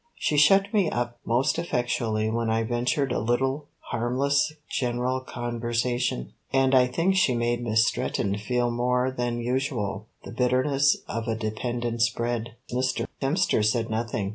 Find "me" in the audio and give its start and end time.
0.73-0.89